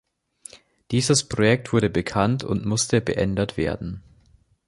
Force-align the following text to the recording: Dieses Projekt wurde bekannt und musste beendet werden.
Dieses 0.89 1.29
Projekt 1.29 1.73
wurde 1.73 1.91
bekannt 1.91 2.43
und 2.43 2.65
musste 2.65 3.01
beendet 3.01 3.55
werden. 3.55 4.01